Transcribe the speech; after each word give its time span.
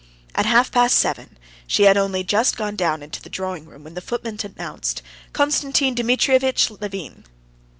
At 0.33 0.47
half 0.47 0.71
past 0.71 0.97
seven 0.97 1.37
she 1.67 1.83
had 1.83 1.95
only 1.95 2.23
just 2.23 2.57
gone 2.57 2.75
down 2.75 3.03
into 3.03 3.21
the 3.21 3.29
drawing 3.29 3.65
room, 3.67 3.83
when 3.83 3.93
the 3.93 4.01
footman 4.01 4.39
announced, 4.43 5.03
"Konstantin 5.31 5.93
Dmitrievitch 5.93 6.71
Levin." 6.81 7.23